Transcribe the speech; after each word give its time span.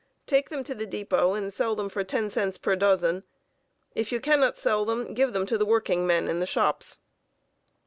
Take 0.25 0.49
them 0.49 0.63
to 0.63 0.73
the 0.73 0.87
depot 0.87 1.35
and 1.35 1.53
sell 1.53 1.75
them 1.75 1.87
for 1.87 2.03
10 2.03 2.31
cents 2.31 2.57
per 2.57 2.75
dozen. 2.75 3.23
If 3.93 4.11
you 4.11 4.19
cannot 4.19 4.57
sell 4.57 4.83
them, 4.83 5.13
give 5.13 5.31
them 5.31 5.45
to 5.45 5.59
the 5.59 5.63
workingmen 5.67 6.27
in 6.27 6.39
the 6.39 6.47
shops." 6.47 6.97